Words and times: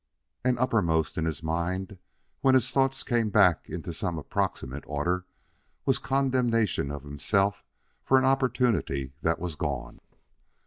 And 0.43 0.57
uppermost 0.57 1.15
in 1.19 1.25
his 1.25 1.43
mind, 1.43 1.99
when 2.39 2.55
his 2.55 2.71
thoughts 2.71 3.03
came 3.03 3.29
back 3.29 3.69
into 3.69 3.93
some 3.93 4.17
approximate 4.17 4.83
order, 4.87 5.27
was 5.85 5.99
condemnation 5.99 6.89
of 6.89 7.03
himself 7.03 7.63
for 8.03 8.17
an 8.17 8.25
opportunity 8.25 9.13
that 9.21 9.37
was 9.37 9.53
gone. 9.53 9.99